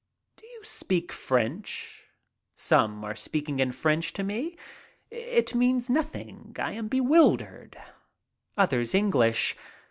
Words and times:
"Do 0.37 0.45
I 0.47 0.61
speak 0.63 1.11
French?" 1.11 2.05
Some 2.55 3.03
are 3.03 3.13
speaking 3.15 3.59
in 3.59 3.71
French 3.71 4.13
to 4.13 4.23
me. 4.23 4.57
It 5.11 5.53
means 5.53 5.91
nothing. 5.91 6.55
I 6.57 6.71
am 6.73 6.87
bewildered. 6.87 7.77
Others 8.57 8.95
English. 8.95 9.55